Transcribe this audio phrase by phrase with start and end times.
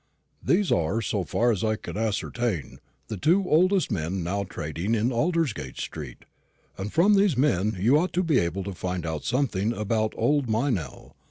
[0.41, 5.11] These are, so far as I can ascertain, the two oldest men now trading in
[5.11, 6.25] Aldersgate street;
[6.75, 10.49] and from these men you ought to be able to find out something about old
[10.49, 11.13] Meynell.